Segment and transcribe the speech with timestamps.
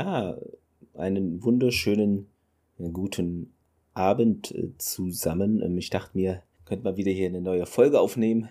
[0.00, 0.34] Ja,
[0.94, 2.30] einen wunderschönen
[2.78, 3.52] guten
[3.92, 5.60] Abend äh, zusammen.
[5.60, 8.48] Ähm, ich dachte mir, könnte man wieder hier eine neue Folge aufnehmen,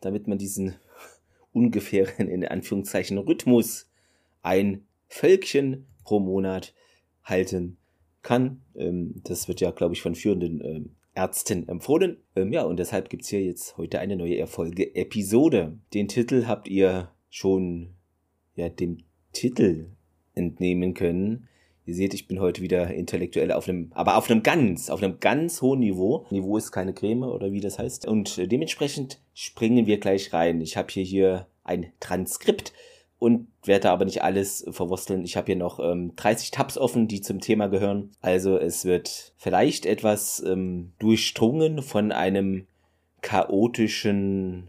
[0.00, 0.76] damit man diesen
[1.52, 3.90] ungefähren, in Anführungszeichen, Rhythmus
[4.40, 6.72] ein Völkchen pro Monat
[7.22, 7.76] halten
[8.22, 8.62] kann.
[8.74, 12.16] Ähm, das wird ja, glaube ich, von führenden ähm, Ärzten empfohlen.
[12.34, 15.78] Ja, und deshalb gibt es hier jetzt heute eine neue Erfolge-Episode.
[15.92, 17.90] Den Titel habt ihr schon
[18.54, 19.90] ja, dem Titel
[20.38, 21.48] entnehmen können.
[21.84, 25.20] Ihr seht, ich bin heute wieder intellektuell auf einem, aber auf einem ganz, auf einem
[25.20, 26.26] ganz hohen Niveau.
[26.30, 28.06] Niveau ist keine Creme oder wie das heißt.
[28.06, 30.60] Und dementsprechend springen wir gleich rein.
[30.60, 32.72] Ich habe hier hier ein Transkript
[33.18, 35.24] und werde aber nicht alles verwursteln.
[35.24, 38.12] Ich habe hier noch ähm, 30 Tabs offen, die zum Thema gehören.
[38.20, 42.66] Also es wird vielleicht etwas ähm, durchdrungen von einem
[43.22, 44.68] chaotischen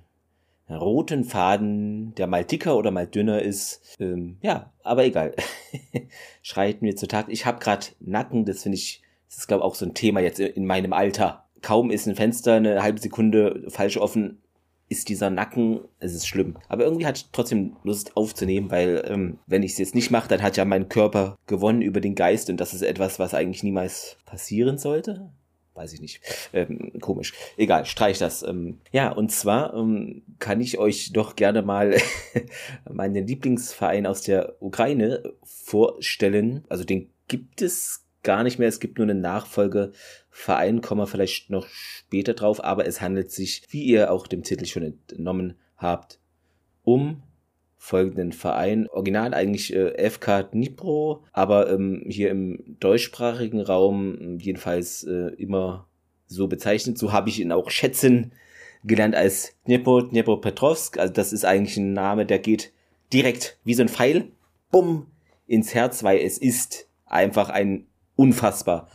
[0.69, 3.97] roten Faden, der mal dicker oder mal dünner ist.
[3.99, 5.35] Ähm, ja, aber egal.
[6.41, 7.27] Schreiten wir zu Tag.
[7.29, 10.19] Ich habe gerade Nacken, das finde ich, das ist glaube ich auch so ein Thema
[10.19, 11.45] jetzt in meinem Alter.
[11.61, 14.41] Kaum ist ein Fenster eine halbe Sekunde falsch offen,
[14.87, 16.57] ist dieser Nacken, es ist schlimm.
[16.67, 20.29] Aber irgendwie hatte ich trotzdem Lust aufzunehmen, weil ähm, wenn ich es jetzt nicht mache,
[20.29, 23.63] dann hat ja mein Körper gewonnen über den Geist und das ist etwas, was eigentlich
[23.63, 25.29] niemals passieren sollte
[25.79, 26.21] weiß ich nicht.
[26.51, 27.33] Ähm, komisch.
[27.55, 28.43] Egal, streich das.
[28.43, 31.95] Ähm, ja, und zwar ähm, kann ich euch doch gerne mal
[32.91, 36.65] meinen Lieblingsverein aus der Ukraine vorstellen.
[36.67, 38.67] Also den gibt es gar nicht mehr.
[38.67, 43.63] Es gibt nur einen Nachfolgeverein, kommen wir vielleicht noch später drauf, aber es handelt sich,
[43.69, 46.19] wie ihr auch dem Titel schon entnommen habt,
[46.83, 47.23] um
[47.81, 48.87] folgenden Verein.
[48.89, 55.87] Original eigentlich äh, FK Dnipro, aber ähm, hier im deutschsprachigen Raum jedenfalls äh, immer
[56.27, 56.97] so bezeichnet.
[56.97, 58.33] So habe ich ihn auch schätzen
[58.83, 60.99] gelernt als Dnipro, Dnipropetrovsk.
[60.99, 62.73] Also das ist eigentlich ein Name, der geht
[63.11, 64.29] direkt wie so ein Pfeil,
[64.71, 65.07] bumm,
[65.47, 68.89] ins Herz, weil es ist einfach ein unfassbar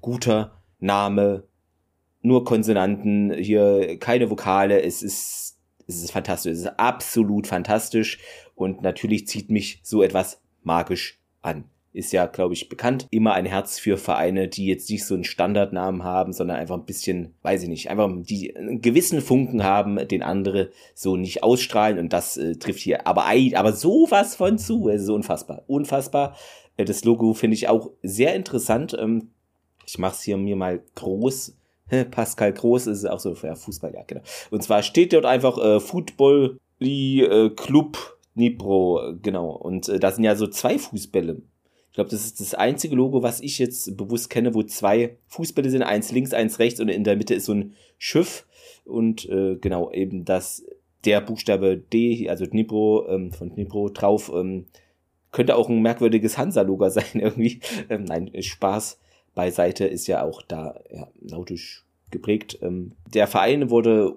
[0.00, 1.44] guter Name.
[2.22, 5.49] Nur Konsonanten, hier keine Vokale, es ist
[5.96, 6.52] es ist fantastisch.
[6.52, 8.18] Es ist absolut fantastisch.
[8.54, 11.64] Und natürlich zieht mich so etwas magisch an.
[11.92, 13.08] Ist ja, glaube ich, bekannt.
[13.10, 16.84] Immer ein Herz für Vereine, die jetzt nicht so einen Standardnamen haben, sondern einfach ein
[16.84, 21.98] bisschen, weiß ich nicht, einfach die einen gewissen Funken haben, den andere so nicht ausstrahlen.
[21.98, 24.88] Und das äh, trifft hier aber, aber sowas von zu.
[24.88, 25.64] Es ist unfassbar.
[25.66, 26.36] Unfassbar.
[26.76, 28.96] Äh, das Logo finde ich auch sehr interessant.
[28.96, 29.30] Ähm,
[29.84, 31.56] ich mache es hier mir mal groß
[32.10, 34.22] Pascal Groß ist auch so, ja, Fußball, ja, genau.
[34.50, 39.50] Und zwar steht dort einfach äh, Football äh, Club Nipro, genau.
[39.50, 41.42] Und äh, da sind ja so zwei Fußbälle.
[41.90, 45.70] Ich glaube, das ist das einzige Logo, was ich jetzt bewusst kenne, wo zwei Fußbälle
[45.70, 48.46] sind, eins links, eins rechts und in der Mitte ist so ein Schiff
[48.84, 50.64] und äh, genau eben das
[51.04, 54.66] der Buchstabe D, also Dnipro ähm, von Dnipro drauf, ähm,
[55.32, 57.60] könnte auch ein merkwürdiges Hansa-Logo sein irgendwie.
[57.88, 59.00] Ähm, nein, Spaß
[59.40, 62.58] beiseite ist ja auch da ja, nautisch geprägt.
[62.60, 64.16] Ähm, der Verein wurde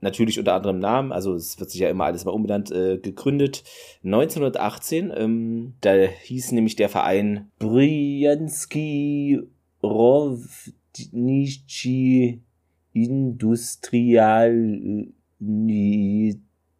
[0.00, 3.64] natürlich unter anderem Namen, also es wird sich ja immer alles mal umbenannt, äh, gegründet.
[4.04, 9.40] 1918, ähm, da hieß nämlich der Verein Bryanski
[9.82, 10.82] Rovnici
[12.92, 14.52] Industrial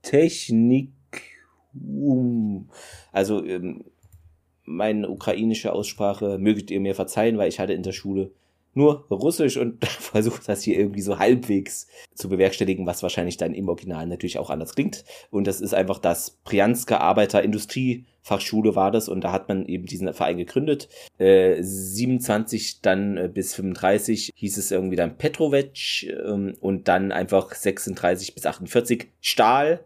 [0.03, 0.93] Technik
[3.13, 3.85] also ähm,
[4.69, 8.31] meine ukrainische Aussprache möget ihr mir verzeihen, weil ich hatte in der Schule
[8.75, 13.69] nur Russisch und versuche das hier irgendwie so halbwegs zu bewerkstelligen, was wahrscheinlich dann im
[13.69, 15.05] Original natürlich auch anders klingt.
[15.31, 19.87] Und das ist einfach das Prianska Arbeiter Industriefachschule war das und da hat man eben
[19.87, 20.89] diesen Verein gegründet.
[21.19, 27.55] Äh, 27 dann äh, bis 35 hieß es irgendwie dann Petrovic ähm, und dann einfach
[27.55, 29.81] 36 bis 48 Stahl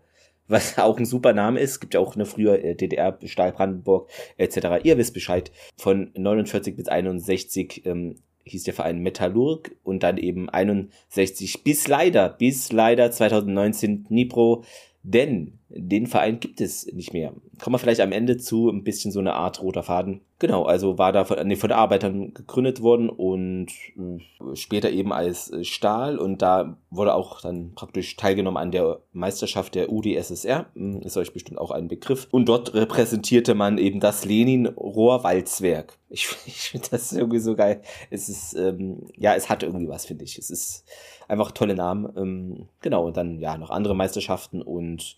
[0.52, 1.80] was auch ein super Name ist.
[1.80, 4.84] Gibt ja auch eine früher äh, DDR, Stahl Brandenburg etc.
[4.84, 5.50] Ihr wisst Bescheid.
[5.76, 12.28] Von 49 bis 61 ähm, hieß der Verein Metallurg und dann eben 61 bis leider,
[12.28, 14.64] bis leider 2019 Nipro,
[15.02, 17.32] denn den Verein gibt es nicht mehr.
[17.60, 20.20] Kommen wir vielleicht am Ende zu, ein bisschen so eine Art roter Faden.
[20.38, 25.12] Genau, also war da von, nee, von den Arbeitern gegründet worden und äh, später eben
[25.12, 31.00] als Stahl und da wurde auch dann praktisch teilgenommen an der Meisterschaft der UdSSR, hm,
[31.02, 32.28] ist euch bestimmt auch ein Begriff.
[32.30, 35.98] Und dort repräsentierte man eben das Lenin-Rohrwalzwerk.
[36.08, 37.82] Ich, ich finde das irgendwie so geil.
[38.10, 40.38] Es ist, ähm, ja, es hat irgendwie was, finde ich.
[40.38, 40.84] Es ist
[41.32, 42.12] einfach tolle Namen.
[42.16, 45.16] Ähm, genau, und dann ja noch andere Meisterschaften und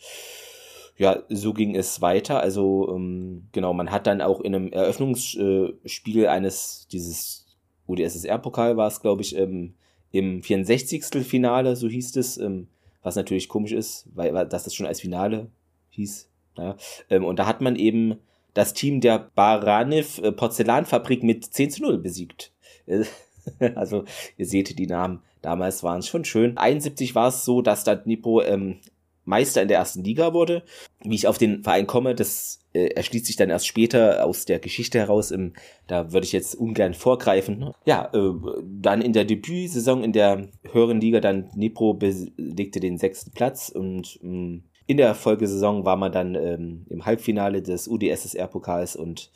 [0.96, 2.40] ja, so ging es weiter.
[2.40, 7.46] Also ähm, genau, man hat dann auch in einem Eröffnungsspiel eines dieses
[7.86, 9.74] UdSSR-Pokal war es, glaube ich, ähm,
[10.12, 11.04] im 64.
[11.26, 12.68] Finale, so hieß es, ähm,
[13.02, 15.48] was natürlich komisch ist, weil, weil dass das schon als Finale
[15.90, 16.28] hieß.
[16.56, 16.76] Naja.
[17.10, 18.16] Ähm, und da hat man eben
[18.54, 22.52] das Team der Baraniv äh, Porzellanfabrik mit 10 zu 0 besiegt.
[23.74, 24.04] also
[24.36, 25.20] ihr seht die Namen.
[25.44, 26.56] Damals waren es schon schön.
[26.56, 28.80] 71 war es so, dass da Dnipro ähm,
[29.26, 30.62] Meister in der ersten Liga wurde.
[31.02, 34.58] Wie ich auf den Verein komme, das äh, erschließt sich dann erst später aus der
[34.58, 35.30] Geschichte heraus.
[35.30, 35.52] Im,
[35.86, 37.74] da würde ich jetzt ungern vorgreifen.
[37.84, 38.32] Ja, äh,
[38.64, 44.18] dann in der Debütsaison in der höheren Liga dann Dnipro belegte den sechsten Platz und
[44.22, 49.30] ähm, in der Folgesaison war man dann ähm, im Halbfinale des UdSSR-Pokals und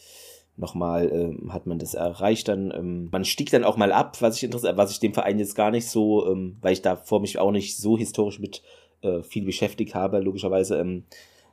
[0.59, 2.73] nochmal ähm, hat man das erreicht dann.
[2.75, 5.55] Ähm, man stieg dann auch mal ab, was ich interessiert, was ich dem Verein jetzt
[5.55, 8.63] gar nicht so, ähm, weil ich da vor mich auch nicht so historisch mit
[9.03, 10.79] äh, viel beschäftigt habe, logischerweise.
[10.79, 11.05] Ähm,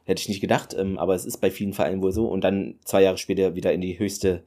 [0.05, 2.27] hätte ich nicht gedacht, ähm, aber es ist bei vielen Vereinen wohl so.
[2.27, 4.43] Und dann zwei Jahre später wieder in die höchste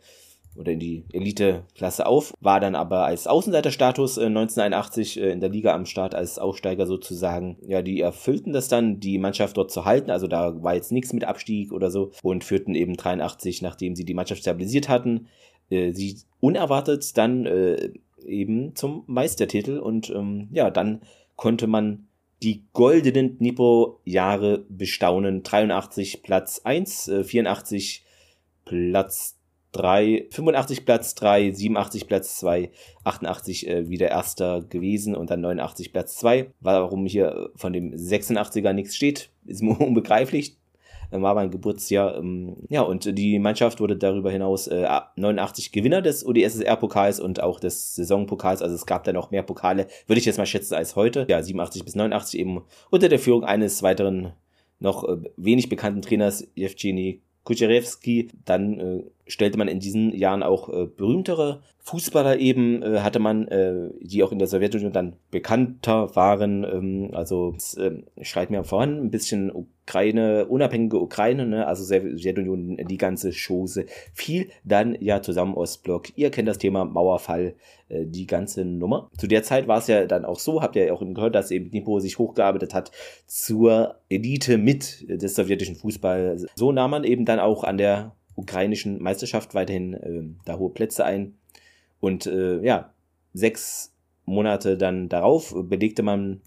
[0.59, 5.51] oder in die Elite-Klasse auf, war dann aber als Außenseiterstatus äh, 1981 äh, in der
[5.51, 7.57] Liga am Start als Aufsteiger sozusagen.
[7.67, 11.13] Ja, die erfüllten das dann, die Mannschaft dort zu halten, also da war jetzt nichts
[11.13, 15.29] mit Abstieg oder so und führten eben 83, nachdem sie die Mannschaft stabilisiert hatten,
[15.71, 17.91] äh, sie unerwartet dann äh,
[18.27, 21.03] eben zum Meistertitel und ähm, ja, dann
[21.37, 22.09] konnte man
[22.43, 25.43] die goldenen Dnipro-Jahre bestaunen.
[25.43, 28.05] 83 Platz 1, 84
[28.65, 29.38] Platz
[29.73, 32.71] 3, 85 Platz 3, 87 Platz 2,
[33.05, 36.51] 88 äh, wieder erster gewesen und dann 89 Platz 2.
[36.61, 40.59] Warum hier von dem 86er nichts steht, ist mir unbegreiflich
[41.11, 42.17] war mein Geburtsjahr.
[42.17, 44.87] Ähm, ja, und die Mannschaft wurde darüber hinaus äh,
[45.17, 48.63] 89 Gewinner des ODSSR-Pokals und auch des Saisonpokals.
[48.63, 51.27] Also es gab da noch mehr Pokale, würde ich jetzt mal schätzen, als heute.
[51.29, 54.33] Ja, 87 bis 89 eben unter der Führung eines weiteren
[54.81, 58.29] noch äh, wenig bekannten Trainers, Evgeny Kucherewski.
[58.45, 63.49] Dann äh, stellte man in diesen Jahren auch äh, berühmtere Fußballer eben, äh, hatte man,
[63.49, 66.65] äh, die auch in der Sowjetunion dann bekannter waren.
[66.65, 71.67] Ähm, also äh, schreit mir voran, ein bisschen Ukraine, unabhängige Ukraine, ne?
[71.67, 73.87] also Sowjetunion, die ganze Chose.
[74.13, 76.17] Viel dann ja zusammen Ostblock.
[76.17, 77.55] Ihr kennt das Thema Mauerfall,
[77.89, 79.09] äh, die ganze Nummer.
[79.17, 81.51] Zu der Zeit war es ja dann auch so, habt ihr ja auch gehört, dass
[81.51, 82.93] eben Dnipro sich hochgearbeitet hat
[83.27, 86.47] zur Elite mit des sowjetischen Fußballs.
[86.55, 91.05] So nahm man eben dann auch an der ukrainischen Meisterschaft weiterhin äh, da hohe Plätze
[91.05, 91.35] ein.
[92.01, 92.95] Und äh, ja,
[93.35, 93.95] sechs
[94.25, 96.41] Monate dann darauf belegte man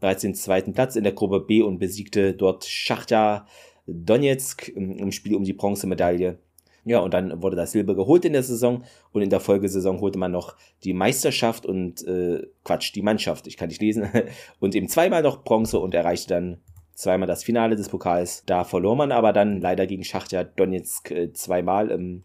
[0.00, 3.46] bereits den zweiten Platz in der Gruppe B und besiegte dort Schachtja
[3.86, 6.38] Donetsk im Spiel um die Bronzemedaille.
[6.84, 10.18] Ja, und dann wurde das Silber geholt in der Saison und in der Folgesaison holte
[10.18, 14.08] man noch die Meisterschaft und äh, Quatsch, die Mannschaft, ich kann nicht lesen,
[14.60, 16.58] und eben zweimal noch Bronze und erreichte dann
[16.98, 18.42] zweimal das Finale des Pokals.
[18.44, 22.24] Da verlor man aber dann leider gegen Schachtja Donetsk äh, zweimal, ähm,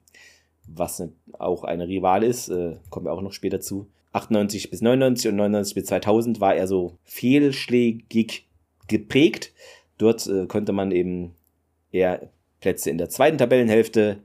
[0.68, 3.88] was ne, auch eine Rival ist, äh, kommen wir auch noch später zu.
[4.14, 8.48] 98 bis 99 und 99 bis 2000 war er so fehlschlägig
[8.88, 9.54] geprägt.
[10.00, 11.36] Dort äh, konnte man eben
[11.92, 12.30] eher
[12.60, 14.20] Plätze in der zweiten Tabellenhälfte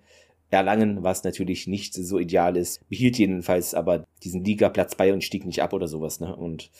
[0.50, 2.88] erlangen, was natürlich nicht so ideal ist.
[2.88, 6.20] Behielt jedenfalls aber diesen Liga-Platz bei und stieg nicht ab oder sowas.
[6.20, 6.34] Ne?
[6.34, 6.70] Und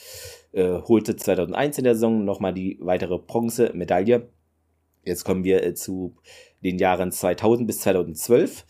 [0.52, 4.28] äh, holte 2001 in der Saison nochmal die weitere Bronze-Medaille.
[5.04, 6.16] Jetzt kommen wir äh, zu
[6.62, 8.64] den Jahren 2000 bis 2012.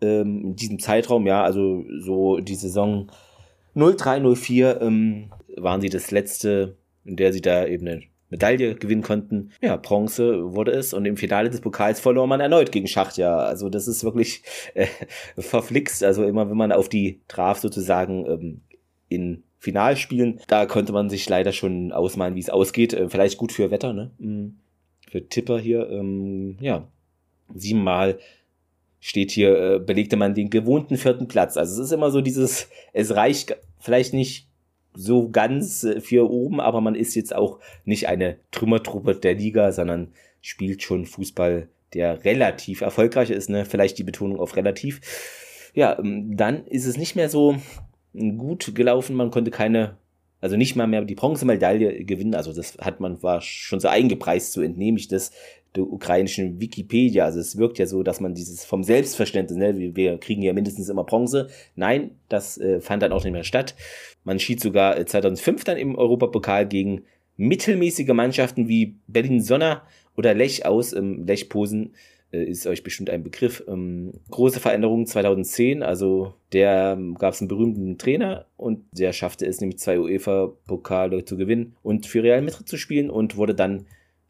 [0.00, 3.10] Ähm, in diesem Zeitraum, ja, also so die Saison
[3.74, 9.50] 0304 ähm, waren sie das letzte, in der sie da eben eine Medaille gewinnen konnten.
[9.60, 13.36] Ja, Bronze wurde es und im Finale des Pokals verlor man erneut gegen Schachtja.
[13.36, 14.42] Also das ist wirklich
[14.74, 14.86] äh,
[15.38, 16.02] verflixt.
[16.02, 18.60] Also immer wenn man auf die traf sozusagen ähm,
[19.08, 22.92] in Finalspielen, da konnte man sich leider schon ausmalen, wie es ausgeht.
[22.92, 24.10] Äh, vielleicht gut für Wetter, ne?
[24.18, 24.56] Mhm.
[25.10, 25.88] Für Tipper hier.
[25.88, 26.86] Ähm, ja,
[27.54, 28.18] siebenmal
[29.00, 31.56] steht hier, äh, belegte man den gewohnten vierten Platz.
[31.56, 34.48] Also es ist immer so dieses, es reicht vielleicht nicht
[34.92, 39.72] so ganz äh, für oben, aber man ist jetzt auch nicht eine Trümmertruppe der Liga,
[39.72, 43.64] sondern spielt schon Fußball, der relativ erfolgreich ist, ne?
[43.64, 45.00] Vielleicht die Betonung auf relativ.
[45.72, 47.56] Ja, ähm, dann ist es nicht mehr so
[48.14, 49.96] gut gelaufen, man konnte keine
[50.44, 52.34] also nicht mal mehr die Bronzemedaille gewinnen.
[52.34, 55.32] Also das hat man war schon so eingepreist, so entnehme ich das
[55.74, 57.24] der ukrainischen Wikipedia.
[57.24, 60.90] Also es wirkt ja so, dass man dieses vom Selbstverständnis, ne, wir kriegen ja mindestens
[60.90, 61.48] immer Bronze.
[61.76, 63.74] Nein, das äh, fand dann auch nicht mehr statt.
[64.22, 67.04] Man schied sogar 2005 äh, dann im Europapokal gegen
[67.38, 69.82] mittelmäßige Mannschaften wie Berlin Sonner
[70.14, 70.92] oder Lech aus.
[70.92, 71.94] Ähm, Lech Posen
[72.42, 73.64] ist euch bestimmt ein Begriff.
[73.68, 79.46] Ähm, große Veränderungen 2010, also der ähm, gab es einen berühmten Trainer und der schaffte
[79.46, 83.86] es nämlich zwei UEFA-Pokale zu gewinnen und für Real Madrid zu spielen und wurde dann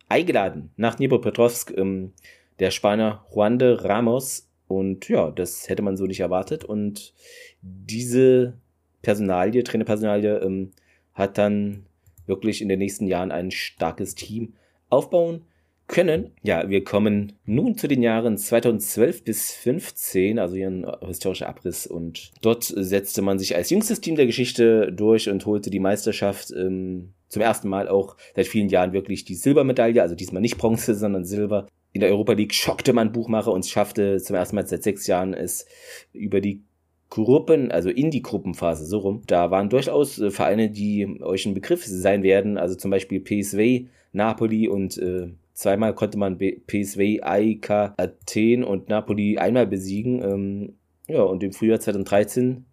[0.08, 2.12] eingeladen nach Dnipropetrovsk, ähm,
[2.58, 7.14] der Spanier Juan de Ramos und ja, das hätte man so nicht erwartet und
[7.62, 8.54] diese
[9.02, 10.70] Personalie, Trainerpersonalie ähm,
[11.14, 11.86] hat dann
[12.26, 14.54] wirklich in den nächsten Jahren ein starkes Team
[14.88, 15.44] aufbauen
[15.86, 16.30] können.
[16.42, 21.86] Ja, wir kommen nun zu den Jahren 2012 bis 15, also hier ein historischer Abriss.
[21.86, 26.50] Und dort setzte man sich als jüngstes Team der Geschichte durch und holte die Meisterschaft
[26.52, 30.94] ähm, zum ersten Mal auch seit vielen Jahren wirklich die Silbermedaille, also diesmal nicht Bronze,
[30.94, 31.66] sondern Silber.
[31.92, 35.34] In der Europa League schockte man Buchmacher und schaffte zum ersten Mal seit sechs Jahren
[35.34, 35.66] es
[36.12, 36.62] über die
[37.10, 39.22] Gruppen, also in die Gruppenphase, so rum.
[39.26, 43.88] Da waren durchaus äh, Vereine, die euch ein Begriff sein werden, also zum Beispiel PSV,
[44.12, 50.22] Napoli und äh, zweimal konnte man PSV, AIK, Athen und Napoli einmal besiegen.
[50.22, 50.74] Ähm,
[51.08, 52.64] ja, und im Frühjahr 2013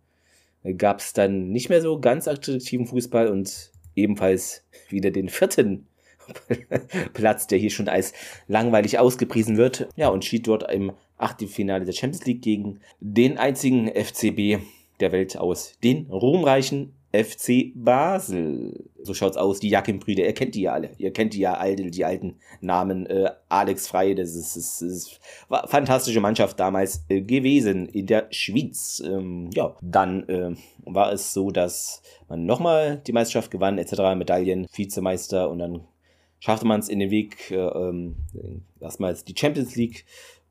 [0.77, 5.87] gab es dann nicht mehr so ganz attraktiven Fußball und ebenfalls wieder den vierten
[7.13, 8.13] Platz, der hier schon als
[8.47, 9.87] langweilig ausgepriesen wird.
[9.95, 14.63] Ja, und schied dort im Achtelfinale der Champions League gegen den einzigen FCB
[14.99, 18.89] der Welt aus, den ruhmreichen FC Basel.
[19.03, 20.91] So schaut's aus, die Jakim-Brüder, ihr kennt die ja alle.
[20.97, 23.05] Ihr kennt die ja alle, die alten Namen.
[23.05, 28.27] Äh, Alex Frey, das ist, das ist war fantastische Mannschaft damals äh, gewesen in der
[28.31, 29.01] Schweiz.
[29.05, 34.67] Ähm, ja, dann äh, war es so, dass man nochmal die Meisterschaft gewann, etc., Medaillen,
[34.73, 35.81] Vizemeister und dann
[36.39, 38.15] schaffte man es in den Weg, äh, ähm,
[38.79, 40.05] erstmals die Champions League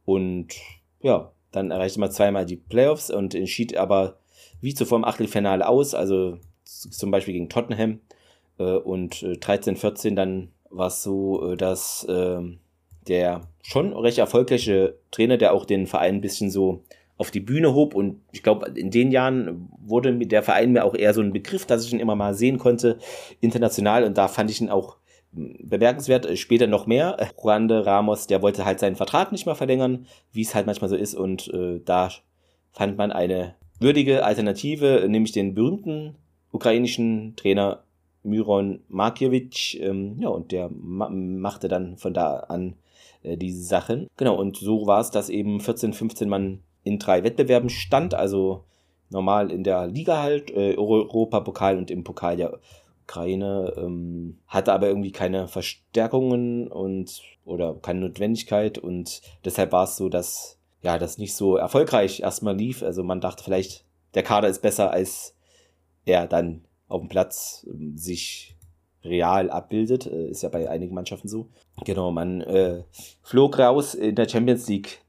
[0.04, 0.54] und
[1.00, 4.18] ja, dann erreichte man zweimal die Playoffs und entschied aber
[4.60, 6.38] wie zuvor im Achtelfinale aus, also
[6.70, 8.00] zum Beispiel gegen Tottenham.
[8.58, 12.40] Äh, und äh, 13, 14 dann war es so, äh, dass äh,
[13.08, 16.84] der schon recht erfolgreiche Trainer, der auch den Verein ein bisschen so
[17.16, 20.94] auf die Bühne hob und ich glaube, in den Jahren wurde der Verein mir auch
[20.94, 22.98] eher so ein Begriff, dass ich ihn immer mal sehen konnte,
[23.40, 24.96] international und da fand ich ihn auch
[25.32, 27.18] bemerkenswert, äh, später noch mehr.
[27.42, 30.88] Juan de Ramos, der wollte halt seinen Vertrag nicht mehr verlängern, wie es halt manchmal
[30.88, 32.10] so ist und äh, da
[32.72, 36.16] fand man eine würdige Alternative, nämlich den berühmten
[36.52, 37.82] ukrainischen Trainer
[38.22, 39.76] Myron Markiewicz.
[39.78, 42.74] Ähm, ja, und der ma machte dann von da an
[43.22, 44.08] äh, diese Sachen.
[44.16, 48.64] Genau, und so war es, dass eben 14, 15 Mann in drei Wettbewerben stand, also
[49.10, 52.58] normal in der Liga halt, äh, Europapokal und im Pokal der
[53.04, 59.96] Ukraine, ähm, hatte aber irgendwie keine Verstärkungen und oder keine Notwendigkeit und deshalb war es
[59.96, 62.82] so, dass ja, das nicht so erfolgreich erstmal lief.
[62.82, 65.34] Also man dachte vielleicht, der Kader ist besser, als
[66.04, 68.56] er dann auf dem Platz ähm, sich
[69.04, 70.06] real abbildet.
[70.06, 71.48] Äh, ist ja bei einigen Mannschaften so.
[71.84, 72.84] Genau, man äh,
[73.22, 75.02] flog raus in der Champions League.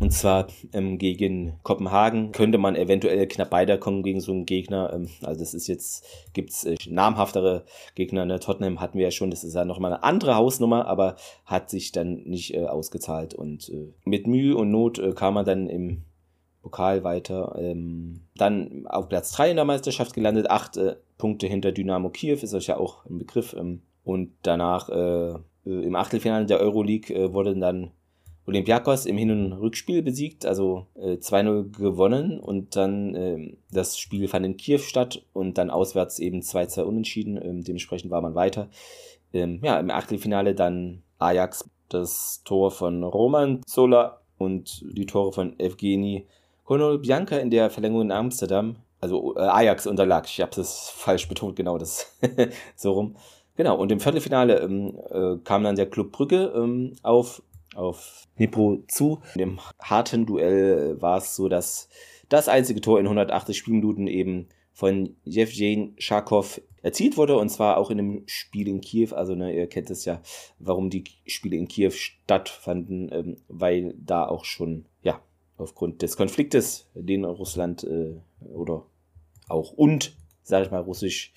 [0.00, 4.92] Und zwar ähm, gegen Kopenhagen könnte man eventuell knapp weiterkommen gegen so einen Gegner.
[4.94, 8.24] Ähm, also das ist jetzt, gibt's äh, namhaftere Gegner.
[8.24, 8.38] Ne?
[8.40, 11.92] Tottenham hatten wir ja schon, das ist ja nochmal eine andere Hausnummer, aber hat sich
[11.92, 13.34] dann nicht äh, ausgezahlt.
[13.34, 16.04] Und äh, mit Mühe und Not äh, kam man dann im
[16.62, 17.56] Pokal weiter.
[17.58, 22.38] Ähm, dann auf Platz 3 in der Meisterschaft gelandet, acht äh, Punkte hinter Dynamo Kiew,
[22.42, 23.54] ist euch ja auch ein Begriff.
[23.58, 27.92] Ähm, und danach äh, im Achtelfinale der Euroleague äh, wurde dann
[28.46, 34.26] Olympiakos im Hin- und Rückspiel besiegt, also äh, 2-0 gewonnen und dann äh, das Spiel
[34.26, 38.68] fand in Kiew statt und dann auswärts eben 2-2 unentschieden, ähm, dementsprechend war man weiter.
[39.32, 45.58] Ähm, ja, im Achtelfinale dann Ajax, das Tor von Roman Zola und die Tore von
[45.60, 46.26] Evgeny
[46.64, 51.28] Konol Bianca in der Verlängerung in Amsterdam, also äh, Ajax unterlag, ich habe es falsch
[51.28, 52.16] betont, genau das
[52.76, 53.16] so rum.
[53.56, 57.42] Genau, und im Viertelfinale ähm, äh, kam dann der Club Brügge ähm, auf,
[57.74, 59.20] auf Nipro zu.
[59.34, 61.88] In dem harten Duell war es so, dass
[62.28, 67.90] das einzige Tor in 180 Spielminuten eben von Jevgen Schakov erzielt wurde und zwar auch
[67.90, 69.14] in einem Spiel in Kiew.
[69.14, 70.22] Also ne, ihr kennt es ja,
[70.58, 75.20] warum die Spiele in Kiew stattfanden, ähm, weil da auch schon ja
[75.56, 78.16] aufgrund des Konfliktes, den Russland äh,
[78.52, 78.86] oder
[79.48, 81.32] auch und, sage ich mal, russisch,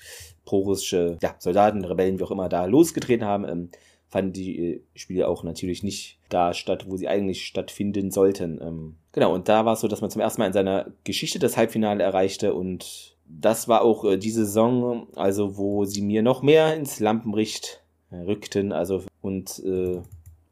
[0.46, 3.70] pro-russische ja, Soldaten, Rebellen, wie auch immer, da losgetreten haben, ähm,
[4.08, 8.62] fanden die äh, Spiele auch natürlich nicht da statt, wo sie eigentlich stattfinden sollten.
[8.62, 11.40] Ähm, genau, und da war es so, dass man zum ersten Mal in seiner Geschichte
[11.40, 16.42] das Halbfinale erreichte und das war auch äh, diese Saison, also wo sie mir noch
[16.42, 20.02] mehr ins Lampenlicht äh, rückten, also und äh,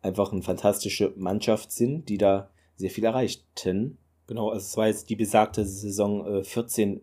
[0.01, 3.97] einfach eine fantastische Mannschaft sind, die da sehr viel erreichten.
[4.27, 7.01] Genau, also es war jetzt die besagte Saison äh, 14,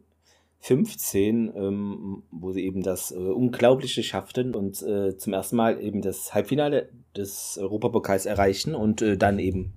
[0.60, 6.02] 15, ähm, wo sie eben das äh, Unglaubliche schafften und äh, zum ersten Mal eben
[6.02, 9.72] das Halbfinale des Europapokals erreichten und äh, dann eben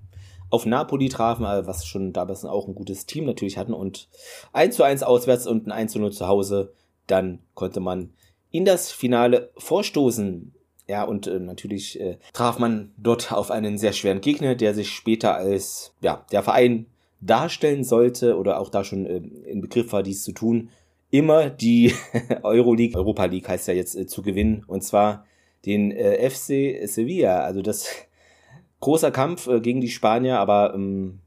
[0.50, 4.08] auf Napoli trafen, äh, was schon damals auch ein gutes Team natürlich hatten und
[4.52, 6.74] 1 zu 1 auswärts und ein 1 zu 0 zu Hause,
[7.06, 8.12] dann konnte man
[8.50, 10.54] in das Finale vorstoßen.
[10.86, 14.90] Ja, und äh, natürlich äh, traf man dort auf einen sehr schweren Gegner, der sich
[14.90, 16.86] später als ja, der Verein
[17.20, 19.16] darstellen sollte oder auch da schon äh,
[19.48, 20.68] in Begriff war, dies zu tun,
[21.10, 21.94] immer die
[22.42, 24.64] Euroleague, Europa League heißt ja jetzt, äh, zu gewinnen.
[24.66, 25.24] Und zwar
[25.64, 27.40] den äh, FC Sevilla.
[27.40, 27.88] Also das
[28.80, 31.20] großer Kampf äh, gegen die Spanier, aber ähm,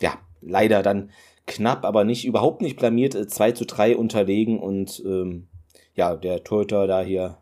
[0.00, 1.10] ja, leider dann
[1.46, 5.48] knapp, aber nicht überhaupt nicht blamiert, äh, 2 zu 3 unterlegen und ähm,
[5.94, 7.38] ja, der Torhüter da hier,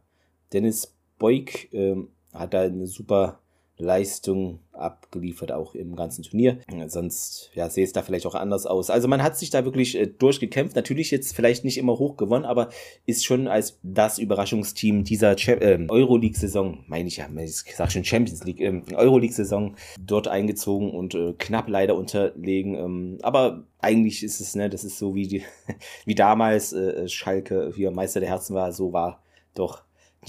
[0.52, 3.40] Dennis Beuk, ähm, hat da eine super
[3.78, 6.58] Leistung abgeliefert, auch im ganzen Turnier.
[6.88, 8.90] Sonst ja, sehe es da vielleicht auch anders aus.
[8.90, 10.74] Also man hat sich da wirklich äh, durchgekämpft.
[10.74, 12.70] Natürlich jetzt vielleicht nicht immer hoch gewonnen, aber
[13.06, 18.44] ist schon als das Überraschungsteam dieser äh, Euroleague-Saison, meine ich ja, ich sag schon Champions
[18.44, 22.74] League, äh, Euroleague-Saison dort eingezogen und äh, knapp leider unterlegen.
[22.74, 25.44] Ähm, aber eigentlich ist es, ne, das ist so wie die,
[26.04, 29.22] wie damals äh, Schalke hier Meister der Herzen war, so war
[29.54, 29.82] doch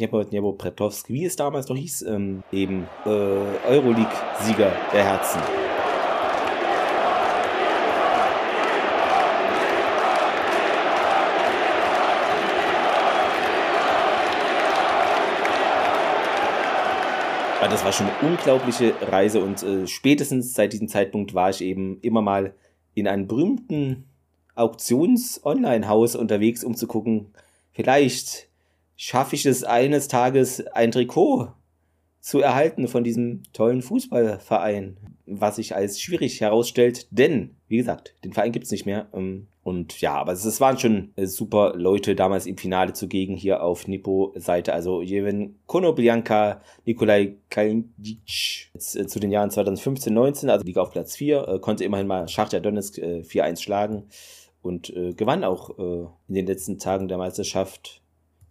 [0.08, 5.42] Dnepro Pretowski, wie es damals noch hieß, ähm, eben äh, Euroleague-Sieger der Herzen.
[17.70, 22.00] das war schon eine unglaubliche Reise und äh, spätestens seit diesem Zeitpunkt war ich eben
[22.02, 22.54] immer mal
[22.96, 24.06] in einem berühmten
[24.56, 27.32] Auktions-Online-Haus unterwegs, um zu gucken,
[27.72, 28.49] vielleicht
[29.02, 31.54] schaffe ich es eines Tages, ein Trikot
[32.20, 38.34] zu erhalten von diesem tollen Fußballverein, was sich als schwierig herausstellt, denn, wie gesagt, den
[38.34, 39.08] Verein gibt's nicht mehr.
[39.14, 43.64] Ähm, und ja, aber es waren schon äh, super Leute damals im Finale zugegen hier
[43.64, 44.74] auf Nippo-Seite.
[44.74, 51.16] Also Jeven Konoplyanka, Nikolai Kalinic äh, zu den Jahren 2015, 19, also Liga auf Platz
[51.16, 54.10] 4, äh, konnte immerhin mal Schachtja Donetsk 4-1 schlagen
[54.62, 58.02] und gewann auch in den letzten Tagen der Meisterschaft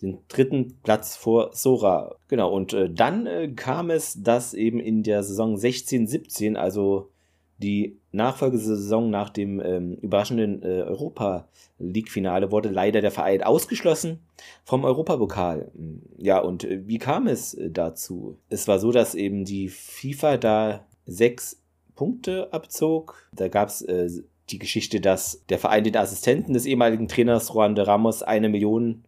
[0.03, 2.17] den dritten Platz vor Sora.
[2.29, 7.11] Genau, und äh, dann äh, kam es, dass eben in der Saison 16-17, also
[7.59, 14.21] die Nachfolgesaison nach dem ähm, überraschenden äh, Europa League-Finale, wurde leider der Verein ausgeschlossen
[14.65, 15.71] vom Europapokal.
[16.17, 18.39] Ja, und äh, wie kam es äh, dazu?
[18.49, 21.61] Es war so, dass eben die FIFA da sechs
[21.97, 23.29] Punkte abzog.
[23.33, 24.09] Da gab es äh,
[24.51, 29.05] die Geschichte, dass der Verein den Assistenten des ehemaligen Trainers Juan de Ramos eine Million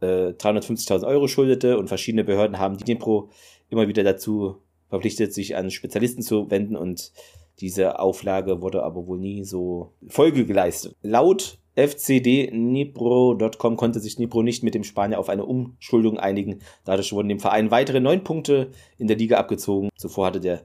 [0.00, 3.30] 350.000 äh, Euro schuldete und verschiedene Behörden haben die Dnipro
[3.68, 4.56] immer wieder dazu
[4.88, 7.12] verpflichtet, sich an Spezialisten zu wenden und
[7.60, 10.96] diese Auflage wurde aber wohl nie so Folge geleistet.
[11.02, 16.60] Laut fcdnipro.com konnte sich Nipro nicht mit dem Spanier auf eine Umschuldung einigen.
[16.84, 19.90] Dadurch wurden dem Verein weitere neun Punkte in der Liga abgezogen.
[19.96, 20.62] Zuvor hatte der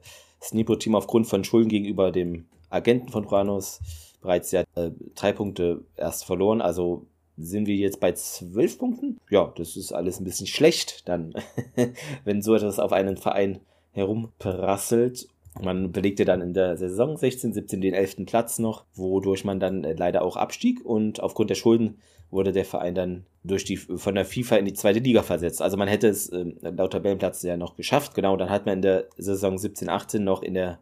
[0.52, 3.80] Nipro-Team aufgrund von Schulden gegenüber dem Agenten von Juanos
[4.20, 6.60] bereits ja äh, drei Punkte erst verloren.
[6.60, 9.18] Also sind wir jetzt bei zwölf Punkten.
[9.30, 11.34] Ja, das ist alles ein bisschen schlecht dann,
[12.24, 13.60] wenn so etwas auf einen Verein
[13.92, 15.28] herumprasselt.
[15.60, 18.26] Man belegte dann in der Saison 16, 17 den 11.
[18.26, 21.98] Platz noch, wodurch man dann äh, leider auch abstieg und aufgrund der Schulden
[22.30, 25.62] wurde der Verein dann durch die, von der FIFA in die zweite Liga versetzt.
[25.62, 28.14] Also man hätte es äh, laut Tabellenplatz ja noch geschafft.
[28.14, 30.80] Genau, dann hat man in der Saison 17, 18 noch in der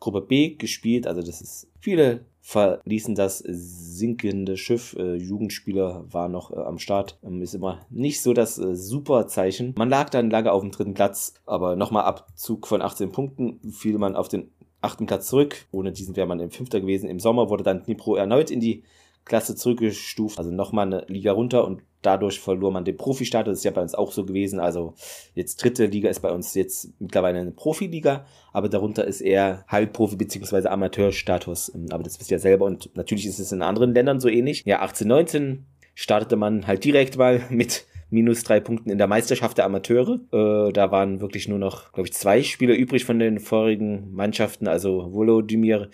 [0.00, 1.06] Gruppe B gespielt.
[1.06, 4.94] Also das ist viele verließen das sinkende Schiff.
[4.96, 7.18] Äh, Jugendspieler waren noch äh, am Start.
[7.24, 9.74] Ähm, ist immer nicht so das äh, super Zeichen.
[9.76, 13.98] Man lag dann lange auf dem dritten Platz, aber nochmal Abzug von 18 Punkten fiel
[13.98, 15.66] man auf den achten Platz zurück.
[15.72, 17.10] Ohne diesen wäre man im Fünfter gewesen.
[17.10, 18.84] Im Sommer wurde dann Dnipro erneut in die
[19.24, 23.50] Klasse zurückgestuft, also nochmal eine Liga runter und dadurch verlor man den Profi-Status.
[23.50, 24.60] Das ist ja bei uns auch so gewesen.
[24.60, 24.94] Also
[25.34, 30.16] jetzt dritte Liga ist bei uns jetzt mittlerweile eine Profiliga, aber darunter ist eher Halbprofi-
[30.16, 30.68] bzw.
[30.68, 31.72] Amateurstatus.
[31.90, 34.62] Aber das wisst ihr ja selber und natürlich ist es in anderen Ländern so ähnlich.
[34.64, 39.58] Ja, 18, 19 startete man halt direkt mal mit minus drei Punkten in der Meisterschaft
[39.58, 40.20] der Amateure.
[40.32, 44.68] Äh, da waren wirklich nur noch, glaube ich, zwei Spieler übrig von den vorigen Mannschaften,
[44.68, 45.90] also Volodymyr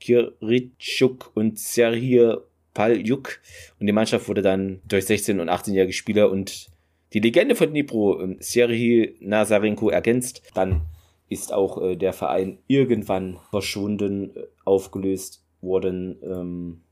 [0.00, 2.44] Kiritschuk und Serhir
[2.78, 3.40] Paljuk.
[3.80, 6.68] Und die Mannschaft wurde dann durch 16- und 18-jährige Spieler und
[7.12, 10.42] die Legende von Dnipro, ähm, Serhii Nazarenko, ergänzt.
[10.54, 10.82] Dann
[11.28, 16.18] ist auch äh, der Verein irgendwann verschwunden, äh, aufgelöst worden.
[16.22, 16.82] Ähm,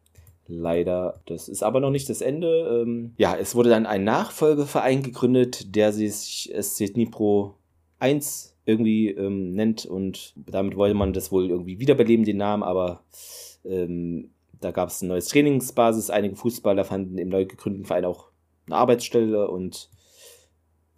[0.48, 1.20] leider.
[1.26, 2.82] Das ist aber noch nicht das Ende.
[2.82, 7.54] Ähm, ja, es wurde dann ein Nachfolgeverein gegründet, der sich SC Dnipro
[8.00, 13.04] 1 irgendwie ähm, nennt und damit wollte man das wohl irgendwie wiederbeleben, den Namen, aber
[13.64, 16.10] ähm, da gab es ein neues Trainingsbasis.
[16.10, 18.30] Einige Fußballer fanden im neu gegründeten Verein auch
[18.66, 19.90] eine Arbeitsstelle und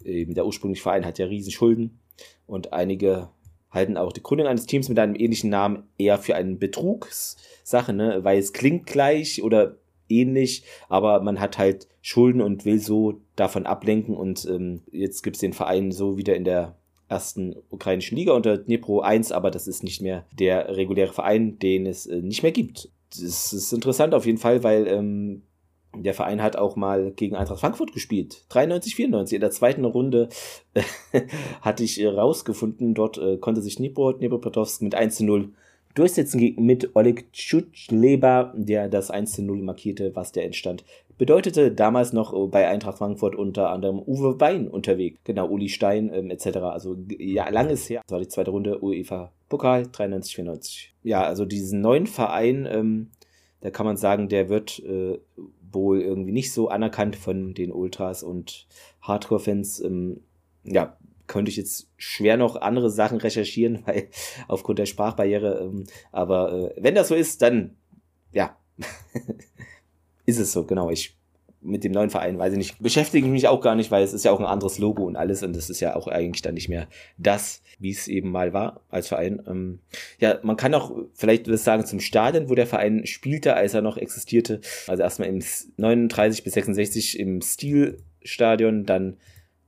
[0.03, 1.99] eben der ursprüngliche Verein hat ja riesen Schulden
[2.47, 3.29] und einige
[3.69, 8.23] halten auch die Gründung eines Teams mit einem ähnlichen Namen eher für eine Betrugssache, ne?
[8.23, 13.67] weil es klingt gleich oder ähnlich, aber man hat halt Schulden und will so davon
[13.67, 18.33] ablenken und ähm, jetzt gibt es den Verein so wieder in der ersten ukrainischen Liga
[18.33, 22.41] unter Dnipro 1, aber das ist nicht mehr der reguläre Verein, den es äh, nicht
[22.41, 25.43] mehr gibt das ist interessant auf jeden Fall, weil ähm,
[25.95, 28.45] Der Verein hat auch mal gegen Eintracht Frankfurt gespielt.
[28.49, 29.35] 93, 94.
[29.35, 30.29] In der zweiten Runde
[31.61, 35.51] hatte ich rausgefunden, dort äh, konnte sich Dnipro, Dnipropetrovsk mit 1 zu 0
[35.95, 40.85] durchsetzen mit Oleg Tschutschleba, der das 1 zu 0 markierte, was der entstand.
[41.17, 45.19] Bedeutete damals noch äh, bei Eintracht Frankfurt unter anderem Uwe Wein unterwegs.
[45.23, 46.57] Genau, Uli Stein ähm, etc.
[46.57, 48.01] Also ja, langes her.
[48.05, 50.95] Das war die zweite Runde UEFA Pokal 93, 94.
[51.03, 53.11] Ja, also diesen neuen Verein, ähm,
[53.61, 55.19] da kann man sagen, der wird äh,
[55.71, 58.67] wohl irgendwie nicht so anerkannt von den Ultras und
[59.01, 59.81] Hardcore-Fans.
[59.81, 60.21] Ähm,
[60.63, 64.09] ja, könnte ich jetzt schwer noch andere Sachen recherchieren, weil
[64.47, 65.59] aufgrund der Sprachbarriere.
[65.61, 67.75] Ähm, aber äh, wenn das so ist, dann
[68.31, 68.57] ja,
[70.25, 70.89] ist es so, genau.
[70.89, 71.18] Ich
[71.61, 74.13] mit dem neuen Verein, weiß ich nicht, beschäftige ich mich auch gar nicht, weil es
[74.13, 76.53] ist ja auch ein anderes Logo und alles und es ist ja auch eigentlich dann
[76.53, 79.41] nicht mehr das, wie es eben mal war als Verein.
[79.47, 79.79] Ähm,
[80.19, 83.81] ja, man kann auch vielleicht was sagen zum Stadion, wo der Verein spielte, als er
[83.81, 84.61] noch existierte.
[84.87, 85.43] Also erstmal im
[85.77, 89.17] 39 bis 66 im Stilstadion, dann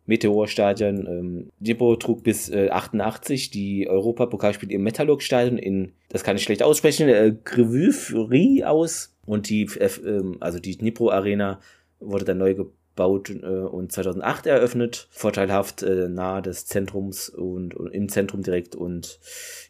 [0.05, 1.07] Meteorstadion.
[1.07, 6.63] Ähm, Dnipro trug bis äh, 88 die Europapokalspiele im Metallurg-Stadion in, das kann ich schlecht
[6.63, 9.89] aussprechen, äh, Grevy aus und die, äh,
[10.39, 11.59] also die Dnipro Arena
[12.01, 15.07] wurde dann neu gebaut äh, und 2008 eröffnet.
[15.11, 19.19] Vorteilhaft äh, nahe des Zentrums und, und, im Zentrum direkt und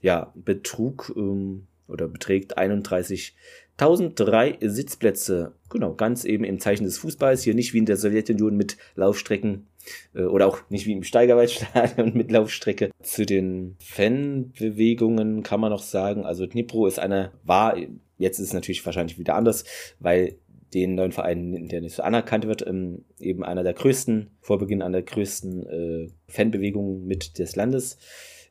[0.01, 5.53] ja, betrug ähm, oder beträgt 31.003 Sitzplätze.
[5.69, 7.43] Genau, ganz eben im Zeichen des Fußballs.
[7.43, 9.67] Hier nicht wie in der Sowjetunion mit Laufstrecken
[10.13, 12.91] äh, oder auch nicht wie im Steigerwaldstadion mit Laufstrecke.
[13.01, 17.77] Zu den Fanbewegungen kann man noch sagen, also Dnipro ist eine, war,
[18.17, 19.65] jetzt ist es natürlich wahrscheinlich wieder anders,
[19.99, 20.37] weil
[20.73, 24.81] den neuen Verein, der nicht so anerkannt wird, ähm, eben einer der größten, vor Beginn
[24.81, 27.97] einer der größten äh, Fanbewegungen mit des Landes.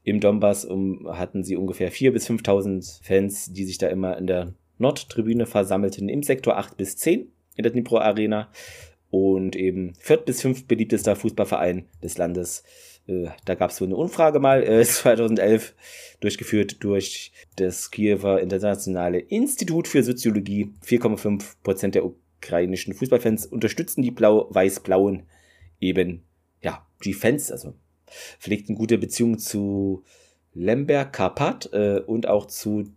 [0.03, 4.27] Im Donbass um, hatten sie ungefähr 4.000 bis 5.000 Fans, die sich da immer in
[4.27, 8.51] der Nordtribüne versammelten, im Sektor 8 bis 10 in der Dnipro Arena
[9.11, 12.65] und eben viert bis fünf beliebtester Fußballverein des Landes.
[13.07, 15.75] Äh, da gab es so eine Umfrage mal äh, 2011
[16.21, 20.73] durchgeführt durch das Kiewer Internationale Institut für Soziologie.
[20.85, 25.25] 4,5 Prozent der ukrainischen Fußballfans unterstützen die blau-weiß-blauen
[25.81, 26.25] eben,
[26.63, 27.75] ja, die Fans, also
[28.39, 30.05] pflegten gute Beziehungen zu
[30.53, 32.93] Lemberg Karpat äh, und auch zu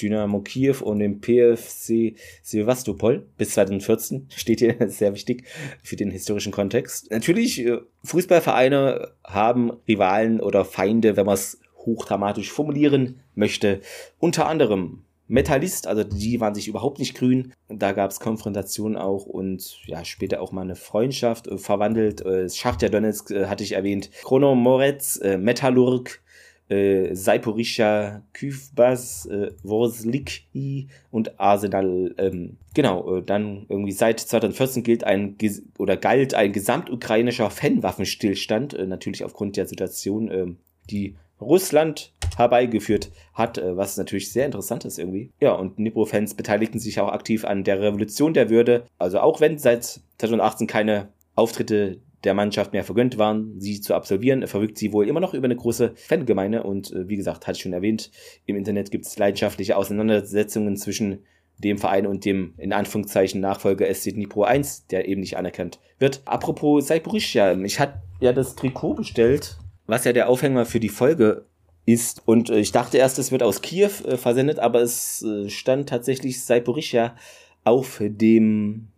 [0.00, 4.28] Dynamo Kiew und dem PFC Sevastopol bis 2014.
[4.36, 5.44] Steht hier sehr wichtig
[5.82, 7.10] für den historischen Kontext.
[7.10, 13.80] Natürlich, äh, Fußballvereine haben Rivalen oder Feinde, wenn man es hochdramatisch formulieren möchte.
[14.18, 17.52] Unter anderem Metallist, also die waren sich überhaupt nicht grün.
[17.68, 22.20] Da gab es Konfrontationen auch und ja, später auch mal eine Freundschaft äh, verwandelt.
[22.24, 24.10] Äh, Schachtja Donetsk äh, hatte ich erwähnt.
[24.22, 26.20] Chrono Moretz, Metallurg,
[26.68, 32.14] äh, Saiporisha, Küfbas, äh, Worsliki und Arsenal.
[32.18, 35.36] Ähm, genau, äh, dann irgendwie seit 2014 gilt ein
[35.78, 40.46] oder galt ein gesamtukrainischer Fanwaffenstillstand, äh, natürlich aufgrund der Situation, äh,
[40.90, 45.30] die Russland herbeigeführt hat, äh, was natürlich sehr interessant ist irgendwie.
[45.40, 48.84] Ja, und Nipro-Fans beteiligten sich auch aktiv an der Revolution der Würde.
[48.98, 54.46] Also auch wenn seit 2018 keine Auftritte der Mannschaft mehr vergönnt waren, sie zu absolvieren,
[54.48, 57.62] verrückt sie wohl immer noch über eine große Fangemeinde und äh, wie gesagt, hatte ich
[57.62, 58.10] schon erwähnt,
[58.46, 61.20] im Internet gibt es leidenschaftliche Auseinandersetzungen zwischen
[61.58, 66.20] dem Verein und dem in Anführungszeichen Nachfolger SC Dnipro 1, der eben nicht anerkannt wird.
[66.26, 71.46] Apropos Saipurischa, ich hatte ja das Trikot bestellt, was ja der Aufhänger für die Folge
[71.86, 75.48] ist und äh, ich dachte erst, es wird aus Kiew äh, versendet, aber es äh,
[75.48, 77.14] stand tatsächlich Saipurischa
[77.62, 78.88] auf dem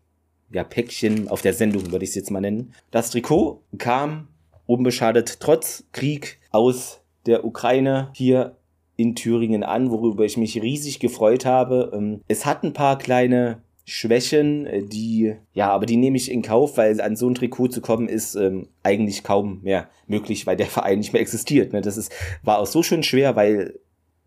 [0.51, 2.73] ja, Päckchen auf der Sendung, würde ich es jetzt mal nennen.
[2.91, 4.29] Das Trikot kam
[4.67, 8.57] unbeschadet trotz Krieg aus der Ukraine hier
[8.97, 11.93] in Thüringen an, worüber ich mich riesig gefreut habe.
[11.95, 16.43] Ähm, es hat ein paar kleine Schwächen, äh, die, ja, aber die nehme ich in
[16.43, 20.57] Kauf, weil an so ein Trikot zu kommen ist ähm, eigentlich kaum mehr möglich, weil
[20.57, 21.73] der Verein nicht mehr existiert.
[21.73, 21.81] Ne?
[21.81, 23.79] Das ist, war auch so schön schwer, weil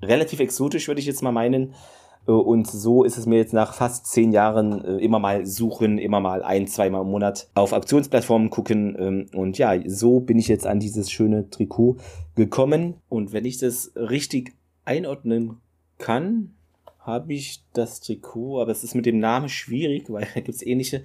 [0.02, 1.74] relativ exotisch, würde ich jetzt mal meinen.
[2.28, 5.98] Äh, und so ist es mir jetzt nach fast zehn Jahren äh, immer mal suchen,
[5.98, 8.96] immer mal ein, zweimal im Monat auf Aktionsplattformen gucken.
[9.00, 11.98] Ähm, und ja, so bin ich jetzt an dieses schöne Trikot
[12.36, 12.96] gekommen.
[13.10, 14.54] Und wenn ich das richtig
[14.86, 15.58] einordnen
[15.98, 16.54] kann,
[17.00, 20.62] habe ich das Trikot, aber es ist mit dem Namen schwierig, weil da gibt es
[20.66, 21.04] ähnliche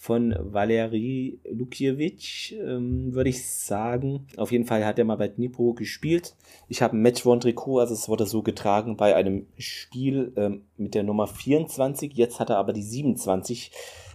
[0.00, 4.28] von Valery Lukiewicz, ähm, würde ich sagen.
[4.36, 6.36] Auf jeden Fall hat er mal bei Dnipro gespielt.
[6.68, 11.02] Ich habe ein Match-One-Trikot, also es wurde so getragen bei einem Spiel ähm, mit der
[11.02, 12.12] Nummer 24.
[12.14, 13.72] Jetzt hat er aber die 27.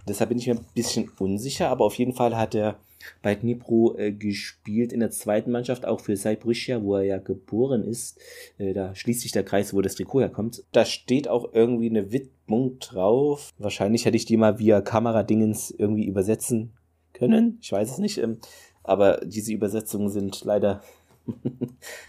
[0.07, 2.79] Deshalb bin ich mir ein bisschen unsicher, aber auf jeden Fall hat er
[3.21, 7.83] bei Dnipro äh, gespielt in der zweiten Mannschaft, auch für Saibrishia, wo er ja geboren
[7.83, 8.19] ist.
[8.57, 10.63] Äh, da schließt sich der Kreis, wo das Trikot herkommt.
[10.71, 13.51] Da steht auch irgendwie eine Widmung Punkt drauf.
[13.57, 16.73] Wahrscheinlich hätte ich die mal via Kameradingens irgendwie übersetzen
[17.13, 17.57] können.
[17.61, 18.17] Ich weiß es nicht.
[18.17, 18.39] Ähm,
[18.83, 20.81] aber diese Übersetzungen sind leider,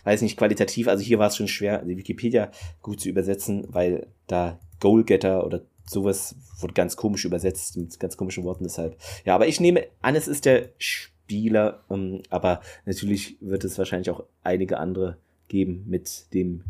[0.04, 0.88] weiß nicht, qualitativ.
[0.88, 2.50] Also hier war es schon schwer, die Wikipedia
[2.82, 8.44] gut zu übersetzen, weil da Goalgetter oder sowas wurde ganz komisch übersetzt mit ganz komischen
[8.44, 8.96] Worten deshalb.
[9.24, 14.10] Ja, aber ich nehme an, es ist der Spieler, ähm, aber natürlich wird es wahrscheinlich
[14.10, 15.18] auch einige andere
[15.48, 16.64] geben mit dem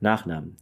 [0.00, 0.56] Nachnamen.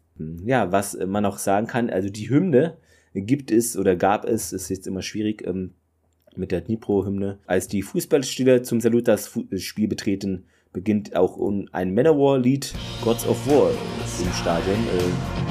[0.44, 2.76] Ja, was man noch sagen kann, also die Hymne
[3.14, 5.72] gibt es oder gab es, ist jetzt immer schwierig, ähm,
[6.36, 7.38] mit der Dnipro-Hymne.
[7.46, 11.38] Als die Fußballspieler zum Salut das Spiel betreten, beginnt auch
[11.72, 14.76] ein Manowar-Lied Gods of War im Stadion.
[14.76, 15.45] Äh,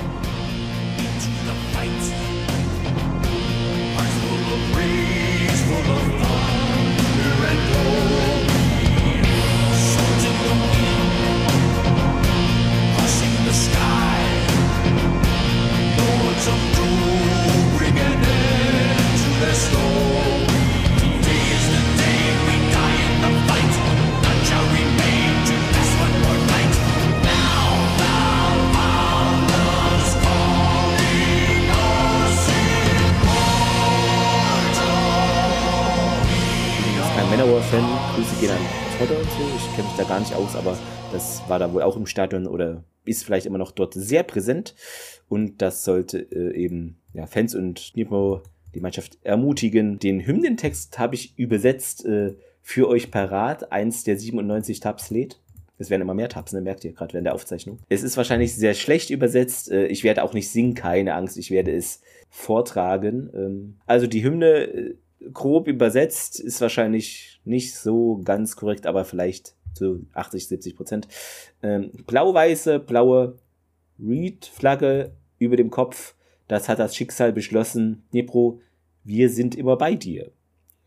[40.15, 40.77] gar nicht aus, aber
[41.11, 44.75] das war da wohl auch im Stadion oder ist vielleicht immer noch dort sehr präsent.
[45.27, 49.99] Und das sollte äh, eben ja, Fans und Dnipro, die Mannschaft, ermutigen.
[49.99, 53.71] Den Hymnentext habe ich übersetzt äh, für euch parat.
[53.71, 55.41] Eins der 97 Tabs lädt.
[55.77, 56.61] Es werden immer mehr Tabs, ne?
[56.61, 57.79] merkt ihr gerade während der Aufzeichnung.
[57.89, 59.69] Es ist wahrscheinlich sehr schlecht übersetzt.
[59.69, 61.37] Äh, ich werde auch nicht singen, keine Angst.
[61.37, 63.29] Ich werde es vortragen.
[63.35, 64.95] Ähm, also die Hymne äh,
[65.33, 71.07] grob übersetzt ist wahrscheinlich nicht so ganz korrekt, aber vielleicht zu 80, 70 Prozent.
[71.61, 73.37] Ähm, Blau-weiße, blaue
[73.99, 76.15] Reed-Flagge über dem Kopf.
[76.47, 78.03] Das hat das Schicksal beschlossen.
[78.11, 78.61] Dnipro,
[79.03, 80.31] wir sind immer bei dir.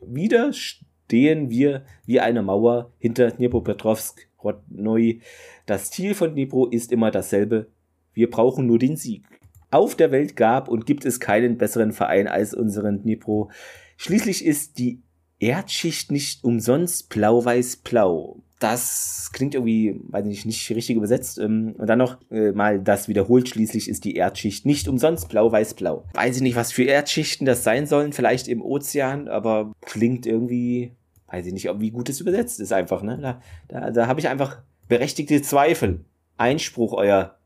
[0.01, 5.21] Wieder stehen wir wie eine Mauer hinter Dnipropetrovsk, Rodnoi.
[5.67, 7.69] Das Ziel von Dnipro ist immer dasselbe.
[8.13, 9.25] Wir brauchen nur den Sieg.
[9.71, 13.51] Auf der Welt gab und gibt es keinen besseren Verein als unseren Dnipro.
[13.97, 15.03] Schließlich ist die
[15.39, 21.39] Erdschicht nicht umsonst blau-weiß-blau das klingt irgendwie, weiß ich nicht, nicht richtig übersetzt.
[21.39, 23.49] Ähm, und dann noch äh, mal das wiederholt.
[23.49, 26.05] Schließlich ist die Erdschicht nicht umsonst blau-weiß-blau.
[26.15, 28.13] Weiß ich nicht, was für Erdschichten das sein sollen.
[28.13, 30.93] Vielleicht im Ozean, aber klingt irgendwie,
[31.29, 33.03] weiß ich nicht, wie gut es übersetzt ist einfach.
[33.03, 33.19] Ne?
[33.21, 36.05] Da, da, da habe ich einfach berechtigte Zweifel.
[36.37, 37.38] Einspruch, euer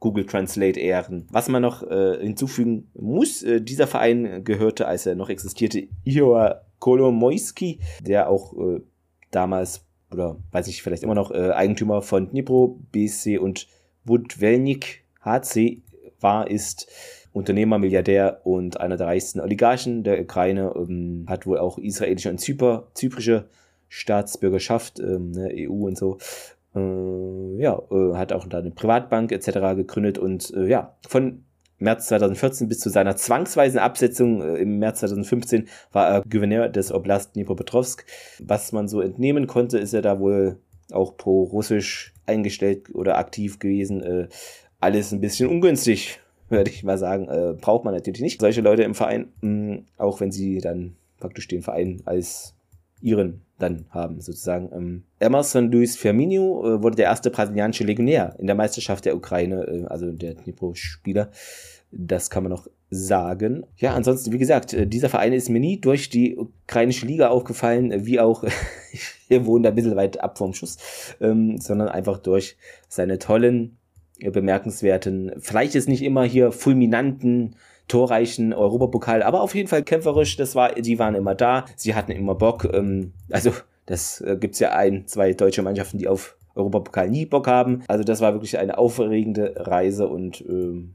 [0.00, 1.26] Google Translate Ehren.
[1.30, 6.62] Was man noch äh, hinzufügen muss, äh, dieser Verein gehörte, als er noch existierte, Ihor
[6.78, 8.80] Kolomoisky, der auch äh,
[9.30, 13.66] damals oder weiß ich vielleicht immer noch, äh, Eigentümer von Dnipro, BSC und
[14.04, 15.82] Budvelnik HC
[16.20, 16.88] war, ist
[17.32, 22.38] Unternehmer, Milliardär und einer der reichsten Oligarchen der Ukraine, ähm, hat wohl auch israelische und
[22.38, 23.48] Zyper, zyprische
[23.88, 26.18] Staatsbürgerschaft, ähm, ne, EU und so.
[26.76, 29.76] Äh, ja, äh, hat auch da eine Privatbank etc.
[29.76, 31.42] gegründet und äh, ja, von
[31.78, 36.92] März 2014 bis zu seiner zwangsweisen Absetzung äh, im März 2015 war er Gouverneur des
[36.92, 38.04] Oblast Dnipropetrovsk.
[38.40, 40.58] Was man so entnehmen konnte, ist er da wohl
[40.92, 44.02] auch pro-russisch eingestellt oder aktiv gewesen.
[44.02, 44.28] Äh,
[44.80, 47.28] alles ein bisschen ungünstig, würde ich mal sagen.
[47.28, 48.40] Äh, braucht man natürlich nicht.
[48.40, 52.55] Solche Leute im Verein, mh, auch wenn sie dann praktisch den Verein als
[53.00, 54.70] ihren dann haben, sozusagen.
[54.72, 59.62] Ähm, Emerson Luis Firmino äh, wurde der erste brasilianische Legionär in der Meisterschaft der Ukraine,
[59.66, 61.30] äh, also der Dnipro-Spieler.
[61.90, 63.64] Das kann man noch sagen.
[63.76, 67.90] Ja, ansonsten, wie gesagt, äh, dieser Verein ist mir nie durch die ukrainische Liga aufgefallen,
[67.90, 68.44] äh, wie auch,
[69.28, 70.76] wir wohnen da ein bisschen weit ab vom Schuss,
[71.20, 72.56] ähm, sondern einfach durch
[72.88, 73.78] seine tollen,
[74.18, 77.56] äh, bemerkenswerten, vielleicht ist nicht immer hier fulminanten
[77.88, 80.36] torreichen Europapokal, aber auf jeden Fall kämpferisch.
[80.36, 82.68] Das war, die waren immer da, sie hatten immer Bock.
[82.72, 83.52] Ähm, also
[83.86, 87.82] das äh, gibt's ja ein, zwei deutsche Mannschaften, die auf Europapokal nie Bock haben.
[87.86, 90.94] Also das war wirklich eine aufregende Reise und ähm,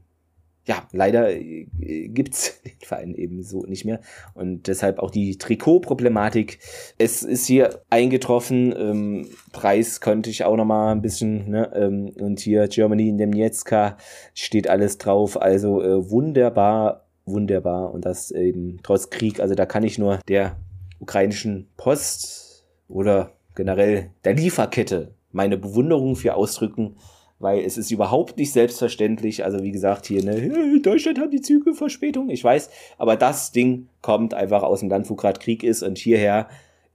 [0.64, 1.66] ja, leider äh,
[2.08, 4.00] gibt's den Verein eben so nicht mehr.
[4.34, 6.58] Und deshalb auch die Trikotproblematik.
[6.98, 8.74] Es ist hier eingetroffen.
[8.76, 11.50] Ähm, Preis konnte ich auch noch mal ein bisschen.
[11.50, 11.70] Ne?
[11.74, 13.96] Ähm, und hier Germany in dem Nietzka
[14.34, 15.40] steht alles drauf.
[15.40, 17.92] Also äh, wunderbar, wunderbar.
[17.92, 19.40] Und das eben trotz Krieg.
[19.40, 20.56] Also da kann ich nur der
[21.00, 26.96] ukrainischen Post oder generell der Lieferkette meine Bewunderung für ausdrücken
[27.42, 29.44] weil es ist überhaupt nicht selbstverständlich.
[29.44, 33.88] Also wie gesagt, hier, ne, Deutschland haben die Züge Verspätung, ich weiß, aber das Ding
[34.00, 36.48] kommt einfach aus dem Land, wo gerade Krieg ist und hierher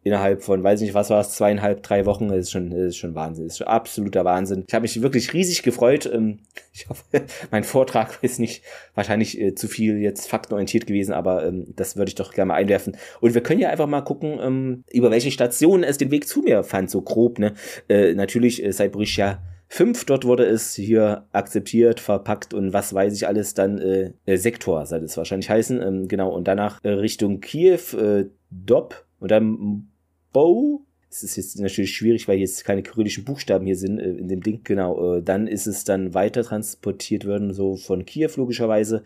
[0.08, 2.80] innerhalb von, weiß ich nicht, was war es, zweieinhalb, drei Wochen, das ist schon, das
[2.80, 4.64] ist schon Wahnsinn, das ist schon absoluter Wahnsinn.
[4.66, 6.10] Ich habe mich wirklich riesig gefreut.
[6.12, 6.40] Ähm,
[6.74, 7.04] ich hoffe,
[7.52, 8.64] mein Vortrag ist nicht
[8.96, 12.56] wahrscheinlich äh, zu viel jetzt faktenorientiert gewesen, aber ähm, das würde ich doch gerne mal
[12.56, 12.96] einwerfen.
[13.20, 16.42] Und wir können ja einfach mal gucken, ähm, über welche Stationen es den Weg zu
[16.42, 17.38] mir fand, so grob.
[17.38, 17.54] Ne?
[17.90, 23.14] Äh, natürlich äh, seit Borussia 5, dort wurde es hier akzeptiert, verpackt und was weiß
[23.14, 25.82] ich alles, dann äh, Sektor soll es wahrscheinlich heißen.
[25.82, 29.90] Ähm, genau, und danach äh, Richtung Kiew, äh, Dop und dann
[30.32, 30.84] Bow.
[31.10, 34.42] Es ist jetzt natürlich schwierig, weil jetzt keine kyrillischen Buchstaben hier sind äh, in dem
[34.42, 34.62] Ding.
[34.64, 39.04] Genau, äh, dann ist es dann weiter transportiert worden, so von Kiew logischerweise.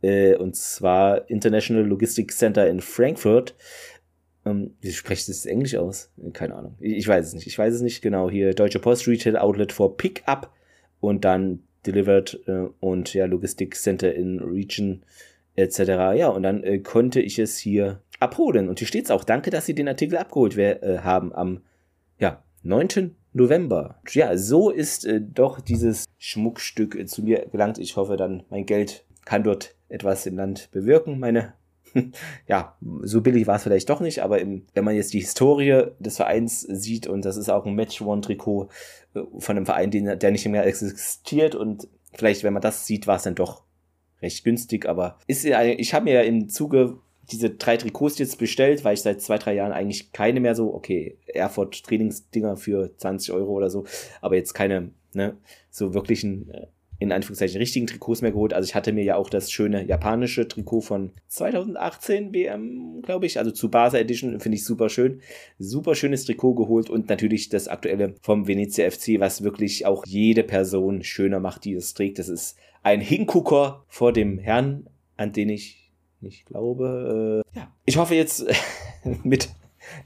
[0.00, 3.54] Äh, und zwar International Logistics Center in Frankfurt.
[4.48, 6.12] Ähm, wie spricht das Englisch aus?
[6.32, 6.76] Keine Ahnung.
[6.80, 7.46] Ich, weiß es nicht.
[7.46, 8.30] Ich weiß es nicht genau.
[8.30, 10.52] Hier Deutsche Post Retail Outlet for Pickup
[11.00, 15.02] und dann Delivered äh, und ja Logistics Center in Region
[15.54, 15.78] etc.
[16.16, 18.68] Ja, und dann äh, konnte ich es hier abholen.
[18.68, 19.24] Und hier steht es auch.
[19.24, 21.62] Danke, dass Sie den Artikel abgeholt äh, haben am
[22.18, 23.14] ja, 9.
[23.32, 24.00] November.
[24.10, 27.78] Ja, so ist äh, doch dieses Schmuckstück äh, zu mir gelangt.
[27.78, 31.18] Ich hoffe dann, mein Geld kann dort etwas im Land bewirken.
[31.18, 31.54] Meine,
[32.46, 35.84] ja, so billig war es vielleicht doch nicht, aber im, wenn man jetzt die Historie
[35.98, 38.68] des Vereins sieht, und das ist auch ein Match-One-Trikot
[39.14, 43.06] äh, von einem Verein, den, der nicht mehr existiert, und vielleicht, wenn man das sieht,
[43.06, 43.64] war es dann doch
[44.20, 46.98] recht günstig, aber ist ich habe mir ja im Zuge
[47.30, 50.74] diese drei Trikots jetzt bestellt, weil ich seit zwei, drei Jahren eigentlich keine mehr so,
[50.74, 53.84] okay, Erfurt Trainingsdinger für 20 Euro oder so,
[54.20, 55.36] aber jetzt keine, ne,
[55.70, 56.66] so wirklichen, äh,
[56.98, 58.52] in Anführungszeichen richtigen Trikots mehr geholt.
[58.52, 63.38] Also ich hatte mir ja auch das schöne japanische Trikot von 2018 WM, glaube ich,
[63.38, 65.20] also zu Basa Edition, finde ich super schön.
[65.58, 70.42] Super schönes Trikot geholt und natürlich das aktuelle vom Venezia FC, was wirklich auch jede
[70.42, 72.18] Person schöner macht, die es trägt.
[72.18, 77.44] Das ist ein Hingucker vor dem Herrn, an den ich nicht glaube.
[77.54, 78.44] Äh, ja, ich hoffe jetzt
[79.22, 79.50] mit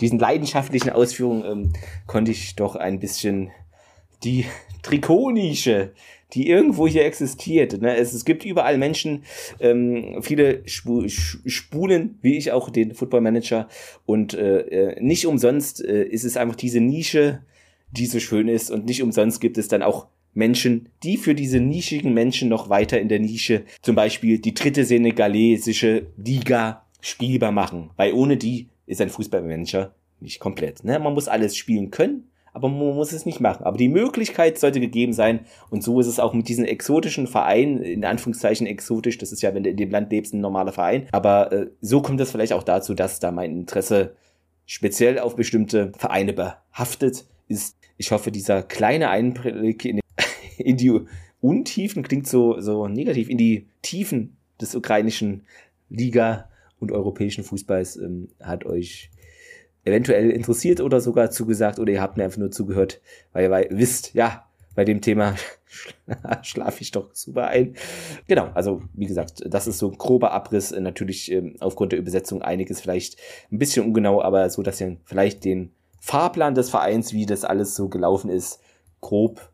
[0.01, 1.73] diesen leidenschaftlichen Ausführungen ähm,
[2.07, 3.51] konnte ich doch ein bisschen
[4.25, 4.47] die
[4.83, 5.93] Trikotnische,
[6.33, 7.81] die irgendwo hier existiert.
[7.81, 7.97] Ne?
[7.97, 9.25] Es, es gibt überall Menschen,
[9.61, 13.69] ähm, viele Spu Spulen, wie ich auch den Football Manager.
[14.07, 17.43] Und äh, äh, nicht umsonst äh, ist es einfach diese Nische,
[17.91, 18.71] die so schön ist.
[18.71, 22.99] Und nicht umsonst gibt es dann auch Menschen, die für diese nischigen Menschen noch weiter
[22.99, 27.91] in der Nische zum Beispiel die dritte senegalesische Liga spielbar machen.
[27.97, 30.85] Weil ohne die ist ein Fußballmanager nicht komplett.
[30.85, 30.99] Ne?
[30.99, 33.65] Man muss alles spielen können, aber man muss es nicht machen.
[33.65, 35.41] Aber die Möglichkeit sollte gegeben sein.
[35.71, 39.55] Und so ist es auch mit diesen exotischen Vereinen, in Anführungszeichen exotisch, das ist ja,
[39.55, 41.09] wenn du in dem Land lebst, ein normaler Verein.
[41.13, 44.15] Aber äh, so kommt es vielleicht auch dazu, dass da mein Interesse
[44.67, 47.77] speziell auf bestimmte Vereine behaftet ist.
[47.97, 50.01] Ich hoffe, dieser kleine Einblick in
[50.59, 50.93] in die
[51.41, 55.45] Untiefen, klingt so, so negativ, in die Tiefen des ukrainischen
[55.89, 59.11] Liga und europäischen Fußballs ähm, hat euch
[59.85, 63.01] eventuell interessiert oder sogar zugesagt oder ihr habt mir einfach nur zugehört,
[63.33, 65.37] weil ihr wisst, ja, bei dem Thema
[66.43, 67.77] schlafe ich doch super ein.
[68.27, 70.71] Genau, also wie gesagt, das ist so ein grober Abriss.
[70.71, 73.19] Natürlich ähm, aufgrund der Übersetzung einiges vielleicht
[73.51, 77.75] ein bisschen ungenau, aber so, dass ihr vielleicht den Fahrplan des Vereins, wie das alles
[77.75, 78.61] so gelaufen ist,
[79.01, 79.52] grob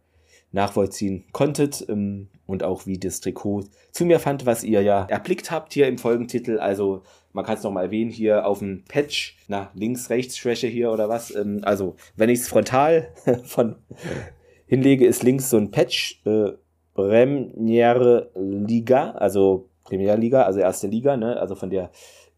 [0.52, 5.50] nachvollziehen konntet ähm, und auch wie das Trikot zu mir fand, was ihr ja erblickt
[5.50, 6.58] habt hier im Folgentitel.
[6.58, 11.34] Also man kann es nochmal erwähnen hier auf dem Patch, na links-rechts-Schwäche hier oder was.
[11.34, 13.12] Ähm, also wenn ich es frontal
[13.44, 13.76] von
[14.66, 16.52] hinlege, ist links so ein Patch äh,
[16.94, 21.38] Premier Liga, also Premierliga, also erste Liga, ne?
[21.38, 21.90] also von der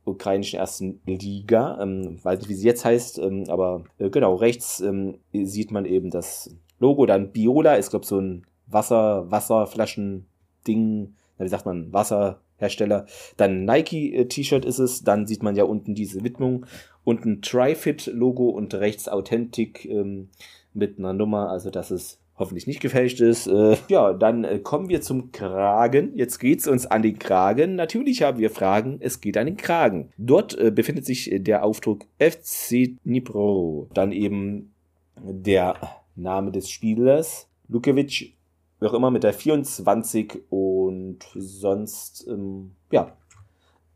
[0.05, 1.79] ukrainischen ersten Liga.
[1.81, 5.85] Ähm, weiß nicht, wie sie jetzt heißt, ähm, aber äh, genau, rechts ähm, sieht man
[5.85, 13.07] eben das Logo, dann Biola ist, glaube so ein Wasser, Wasserflaschen-Ding, wie sagt man, Wasserhersteller.
[13.37, 16.67] Dann Nike-T-Shirt ist es, dann sieht man ja unten diese Widmung,
[17.05, 20.31] unten Trifit-Logo und rechts Authentic ähm,
[20.75, 23.47] mit einer Nummer, also dass es hoffentlich nicht gefälscht ist.
[23.47, 26.17] Äh, ja, dann äh, kommen wir zum Kragen.
[26.17, 27.77] Jetzt geht's uns an den Kragen.
[27.77, 28.97] Natürlich haben wir Fragen.
[29.01, 30.11] Es geht an den Kragen.
[30.17, 33.89] Dort äh, befindet sich der Aufdruck FC Dnipro.
[33.93, 34.73] Dann eben
[35.17, 35.77] der
[36.17, 37.49] Name des Spielers.
[37.69, 38.37] Lukevic,
[38.81, 43.17] wie auch immer, mit der 24 und sonst, ähm, ja,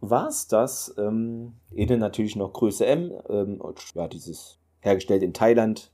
[0.01, 0.95] war es das.
[0.99, 3.13] Ähm, innen natürlich noch Größe M.
[3.29, 5.91] Ähm, und, ja, dieses hergestellt in Thailand.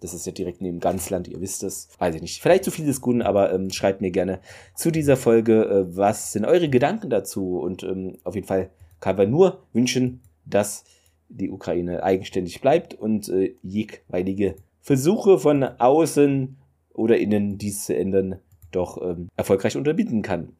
[0.00, 1.88] Das ist ja direkt neben Ganzland, ihr wisst es.
[1.98, 2.42] Weiß ich nicht.
[2.42, 4.40] Vielleicht zu viel des Guten, aber ähm, schreibt mir gerne
[4.74, 7.58] zu dieser Folge, äh, was sind eure Gedanken dazu?
[7.58, 10.84] Und ähm, auf jeden Fall kann man nur wünschen, dass
[11.28, 16.56] die Ukraine eigenständig bleibt und äh, jegweilige Versuche von außen
[16.92, 18.40] oder innen dies zu ändern
[18.72, 20.56] doch ähm, erfolgreich unterbieten kann.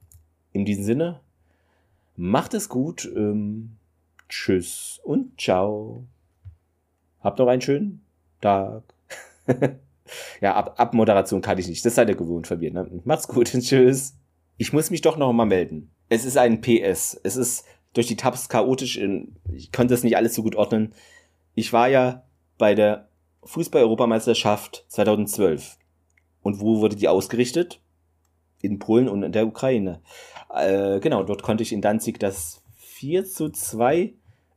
[0.53, 1.21] In diesem Sinne,
[2.17, 3.77] macht es gut, ähm,
[4.29, 6.05] tschüss und ciao.
[7.21, 8.03] Habt noch einen schönen
[8.41, 8.83] Tag.
[10.41, 11.85] ja, Ab Abmoderation kann ich nicht.
[11.85, 12.73] Das seid ihr gewohnt von mir.
[12.73, 13.01] Ne?
[13.05, 13.51] Macht's gut.
[13.51, 14.15] Tschüss.
[14.57, 15.91] Ich muss mich doch noch mal melden.
[16.09, 17.19] Es ist ein PS.
[17.23, 17.65] Es ist
[17.95, 19.01] durch die Tabs chaotisch.
[19.53, 20.93] Ich konnte das nicht alles so gut ordnen.
[21.55, 22.25] Ich war ja
[22.59, 23.09] bei der
[23.45, 25.79] Fußball-Europameisterschaft 2012.
[26.43, 27.81] Und wo wurde die ausgerichtet?
[28.61, 30.01] In Polen und in der Ukraine.
[30.55, 34.15] Äh, genau, dort konnte ich in Danzig das 4 zu 2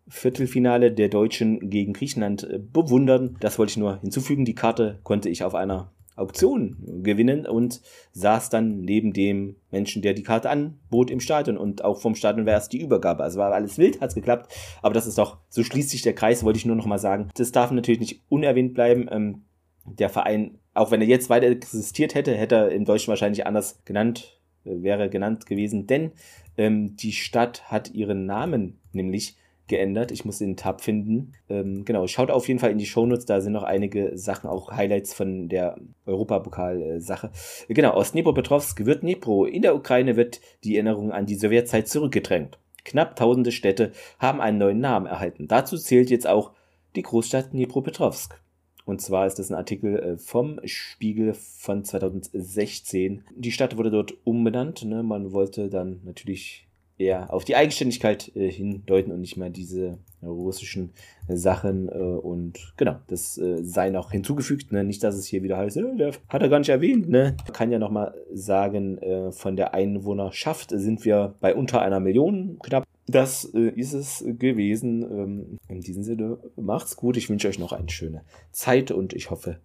[0.07, 3.38] Viertelfinale der Deutschen gegen Griechenland äh, bewundern.
[3.39, 4.45] Das wollte ich nur hinzufügen.
[4.45, 7.82] Die Karte konnte ich auf einer Auktion gewinnen und
[8.13, 12.45] saß dann neben dem Menschen, der die Karte anbot im Stadion und auch vom Stadion
[12.45, 13.24] war erst die Übergabe.
[13.24, 16.43] Also war alles wild, hat's geklappt, aber das ist doch, so schließt sich der Kreis,
[16.43, 17.30] wollte ich nur noch mal sagen.
[17.36, 19.07] Das darf natürlich nicht unerwähnt bleiben.
[19.11, 19.43] Ähm,
[19.86, 23.82] der Verein, auch wenn er jetzt weiter existiert hätte, hätte er im Deutschen wahrscheinlich anders
[23.86, 26.11] genannt, äh, wäre genannt gewesen, denn
[26.57, 29.36] ähm, die Stadt hat ihren Namen nämlich
[29.68, 30.11] geändert.
[30.11, 31.34] Ich muss den Tab finden.
[31.49, 34.72] Ähm, genau, schaut auf jeden Fall in die Shownotes, da sind noch einige Sachen, auch
[34.72, 37.32] Highlights von der Europapokal-Sache.
[37.68, 39.45] Genau, aus Dnipropetrovsk wird Dnipro.
[39.45, 42.59] In der Ukraine wird die Erinnerung an die Sowjetzeit zurückgedrängt.
[42.84, 45.47] Knapp tausende Städte haben einen neuen Namen erhalten.
[45.47, 46.51] Dazu zählt jetzt auch
[46.95, 48.39] die Großstadt Dnipropetrovsk.
[48.86, 53.24] Und zwar ist das ein Artikel äh, vom Spiegel von 2016.
[53.36, 54.86] Die Stadt wurde dort umbenannt.
[54.86, 55.01] Ne?
[55.01, 56.64] Man wollte dann natürlich
[56.98, 60.91] eher auf die Eigenständigkeit äh, hindeuten und nicht mehr diese äh, russischen
[61.28, 61.89] äh, Sachen.
[61.89, 64.72] Äh, und genau, das äh, sei noch hinzugefügt.
[64.72, 64.84] Ne?
[64.84, 67.10] Nicht, dass es hier wieder heißt, äh, hat er gar nicht erwähnt.
[67.10, 67.36] Ne?
[67.43, 69.00] Man kann ja nochmal sagen,
[69.32, 72.86] von der Einwohnerschaft sind wir bei unter einer Million knapp.
[73.08, 75.04] Das ist es gewesen.
[75.04, 77.18] Ähm, in diesem Sinne, macht's gut.
[77.18, 79.60] Ich wünsche euch noch eine schöne Zeit und ich hoffe,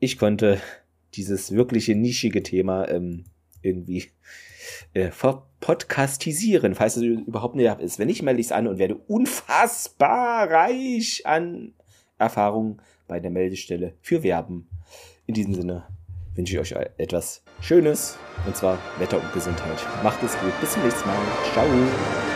[0.00, 0.58] ich konnte
[1.14, 3.24] dieses wirkliche nischige Thema ähm,
[3.62, 4.04] irgendwie
[4.92, 7.98] äh, verpodcastisieren, falls es überhaupt nicht ist.
[7.98, 11.74] Wenn nicht, melde ich es an und werde unfassbar reich an
[12.18, 14.68] Erfahrung bei der Meldestelle für Werben.
[15.26, 15.84] In diesem Sinne
[16.34, 19.78] wünsche ich euch etwas Schönes, und zwar Wetter und Gesundheit.
[20.02, 20.52] Macht es gut.
[20.60, 21.16] Bis zum nächsten Mal.
[21.52, 22.33] Ciao.